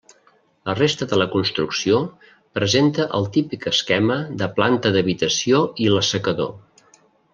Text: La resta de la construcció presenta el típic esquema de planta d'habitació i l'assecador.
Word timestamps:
La 0.69 0.73
resta 0.77 1.07
de 1.11 1.19
la 1.21 1.27
construcció 1.33 1.99
presenta 2.59 3.05
el 3.19 3.29
típic 3.35 3.67
esquema 3.73 4.17
de 4.41 4.49
planta 4.59 4.93
d'habitació 4.97 5.61
i 5.87 5.91
l'assecador. 5.97 6.53